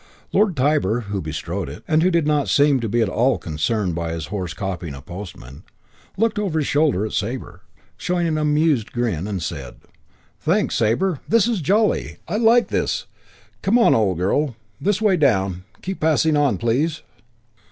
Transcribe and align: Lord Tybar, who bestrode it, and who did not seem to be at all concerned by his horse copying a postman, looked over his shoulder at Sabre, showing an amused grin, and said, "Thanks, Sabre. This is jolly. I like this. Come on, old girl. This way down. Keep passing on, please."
Lord 0.33 0.55
Tybar, 0.57 1.01
who 1.11 1.21
bestrode 1.21 1.69
it, 1.69 1.83
and 1.87 2.01
who 2.01 2.09
did 2.09 2.25
not 2.25 2.49
seem 2.49 2.79
to 2.79 2.89
be 2.89 3.01
at 3.01 3.07
all 3.07 3.37
concerned 3.37 3.93
by 3.93 4.13
his 4.13 4.25
horse 4.33 4.51
copying 4.51 4.95
a 4.95 5.01
postman, 5.03 5.61
looked 6.17 6.39
over 6.39 6.57
his 6.57 6.67
shoulder 6.67 7.05
at 7.05 7.11
Sabre, 7.13 7.61
showing 7.97 8.25
an 8.25 8.39
amused 8.39 8.93
grin, 8.93 9.27
and 9.27 9.43
said, 9.43 9.75
"Thanks, 10.39 10.73
Sabre. 10.73 11.19
This 11.29 11.45
is 11.47 11.61
jolly. 11.61 12.17
I 12.27 12.37
like 12.37 12.69
this. 12.69 13.05
Come 13.61 13.77
on, 13.77 13.93
old 13.93 14.17
girl. 14.17 14.55
This 14.81 15.03
way 15.03 15.17
down. 15.17 15.65
Keep 15.83 15.99
passing 15.99 16.35
on, 16.35 16.57
please." 16.57 17.03